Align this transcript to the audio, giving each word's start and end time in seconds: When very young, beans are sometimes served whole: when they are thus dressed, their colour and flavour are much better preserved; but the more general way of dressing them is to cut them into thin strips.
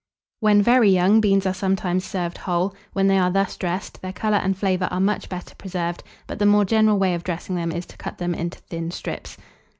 When 0.39 0.63
very 0.63 0.89
young, 0.89 1.21
beans 1.21 1.45
are 1.45 1.53
sometimes 1.53 2.05
served 2.05 2.39
whole: 2.39 2.73
when 2.93 3.05
they 3.05 3.19
are 3.19 3.29
thus 3.29 3.55
dressed, 3.55 4.01
their 4.01 4.11
colour 4.11 4.37
and 4.39 4.57
flavour 4.57 4.87
are 4.89 4.99
much 4.99 5.29
better 5.29 5.53
preserved; 5.53 6.01
but 6.25 6.39
the 6.39 6.47
more 6.47 6.65
general 6.65 6.97
way 6.97 7.13
of 7.13 7.23
dressing 7.23 7.53
them 7.55 7.71
is 7.71 7.85
to 7.85 7.97
cut 7.97 8.17
them 8.17 8.33
into 8.33 8.57
thin 8.61 8.89
strips. 8.89 9.37